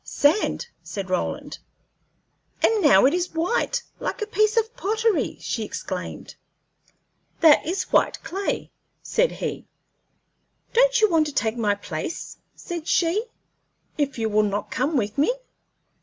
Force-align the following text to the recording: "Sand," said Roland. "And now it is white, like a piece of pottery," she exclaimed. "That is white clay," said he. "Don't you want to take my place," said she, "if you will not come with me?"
"Sand," 0.03 0.65
said 0.81 1.11
Roland. 1.11 1.59
"And 2.63 2.81
now 2.81 3.05
it 3.05 3.13
is 3.13 3.35
white, 3.35 3.83
like 3.99 4.19
a 4.19 4.25
piece 4.25 4.57
of 4.57 4.75
pottery," 4.75 5.37
she 5.39 5.61
exclaimed. 5.63 6.37
"That 7.41 7.63
is 7.67 7.91
white 7.91 8.19
clay," 8.23 8.71
said 9.03 9.33
he. 9.33 9.67
"Don't 10.73 10.99
you 11.01 11.07
want 11.11 11.27
to 11.27 11.31
take 11.33 11.55
my 11.55 11.75
place," 11.75 12.37
said 12.55 12.87
she, 12.87 13.25
"if 13.95 14.17
you 14.17 14.27
will 14.27 14.41
not 14.41 14.71
come 14.71 14.97
with 14.97 15.19
me?" 15.19 15.31